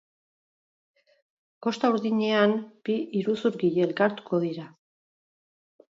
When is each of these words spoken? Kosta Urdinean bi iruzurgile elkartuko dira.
Kosta 1.67 1.91
Urdinean 1.95 2.57
bi 2.89 2.97
iruzurgile 3.21 3.87
elkartuko 3.89 4.41
dira. 4.47 4.71